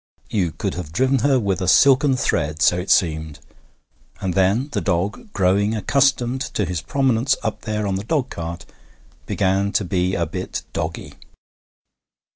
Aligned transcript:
You 0.31 0.51
could 0.51 0.73
have 0.73 0.91
driven 0.91 1.19
her 1.19 1.39
with 1.39 1.61
a 1.61 1.67
silken 1.67 2.17
thread, 2.17 2.63
so 2.63 2.79
it 2.79 2.89
seemed. 2.89 3.39
And 4.19 4.33
then 4.33 4.69
the 4.71 4.81
dog, 4.81 5.31
growing 5.31 5.75
accustomed 5.75 6.41
to 6.55 6.65
his 6.65 6.81
prominence 6.81 7.35
up 7.43 7.61
there 7.61 7.85
on 7.85 7.97
the 7.97 8.03
dogcart, 8.03 8.65
began 9.27 9.71
to 9.73 9.85
be 9.85 10.15
a 10.15 10.25
bit 10.25 10.63
doggy. 10.73 11.13